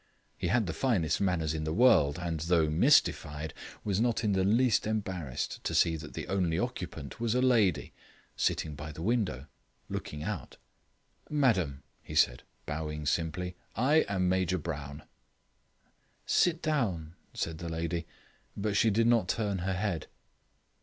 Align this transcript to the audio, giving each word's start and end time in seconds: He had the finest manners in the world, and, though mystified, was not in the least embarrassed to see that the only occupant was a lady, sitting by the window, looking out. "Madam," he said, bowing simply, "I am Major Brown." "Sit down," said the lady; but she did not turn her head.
He 0.35 0.47
had 0.47 0.65
the 0.65 0.73
finest 0.73 1.21
manners 1.21 1.53
in 1.53 1.63
the 1.63 1.71
world, 1.71 2.17
and, 2.17 2.39
though 2.39 2.67
mystified, 2.71 3.53
was 3.83 4.01
not 4.01 4.23
in 4.23 4.31
the 4.31 4.43
least 4.43 4.87
embarrassed 4.87 5.63
to 5.63 5.75
see 5.75 5.95
that 5.95 6.15
the 6.15 6.27
only 6.27 6.57
occupant 6.57 7.19
was 7.19 7.35
a 7.35 7.39
lady, 7.41 7.93
sitting 8.35 8.73
by 8.73 8.91
the 8.91 9.03
window, 9.03 9.45
looking 9.89 10.23
out. 10.23 10.57
"Madam," 11.29 11.83
he 12.01 12.15
said, 12.15 12.41
bowing 12.65 13.05
simply, 13.05 13.55
"I 13.75 13.97
am 14.09 14.27
Major 14.27 14.57
Brown." 14.57 15.03
"Sit 16.25 16.63
down," 16.63 17.13
said 17.35 17.59
the 17.59 17.69
lady; 17.69 18.07
but 18.57 18.75
she 18.75 18.89
did 18.89 19.05
not 19.05 19.27
turn 19.27 19.59
her 19.59 19.73
head. 19.75 20.07